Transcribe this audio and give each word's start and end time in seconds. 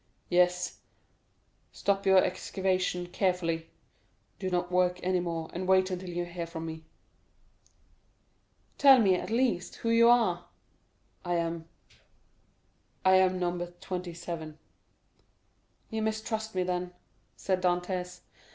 "Yes; 0.29 0.79
stop 1.71 1.99
up 1.99 2.05
your 2.07 2.23
excavation 2.23 3.05
carefully, 3.05 3.69
do 4.39 4.49
not 4.49 4.71
work 4.71 4.99
any 5.03 5.19
more, 5.19 5.47
and 5.53 5.67
wait 5.67 5.91
until 5.91 6.09
you 6.09 6.25
hear 6.25 6.47
from 6.47 6.65
me." 6.65 6.85
"Tell 8.79 8.97
me, 8.97 9.13
at 9.13 9.29
least, 9.29 9.75
who 9.75 9.91
you 9.91 10.09
are?" 10.09 10.45
"I 11.23 11.35
am—I 11.35 13.13
am 13.17 13.37
No. 13.37 13.73
27." 13.79 14.57
"You 15.91 16.01
mistrust 16.01 16.55
me, 16.55 16.63
then," 16.63 16.95
said 17.35 17.61
Dantès. 17.61 18.21